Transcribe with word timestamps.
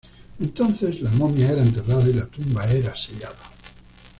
Entonces 0.39 0.99
la 0.99 1.11
momia 1.11 1.51
era 1.51 1.61
enterrada 1.61 2.09
y 2.09 2.13
la 2.13 2.25
tumba 2.25 2.65
era 2.65 2.95
sellada. 2.95 3.37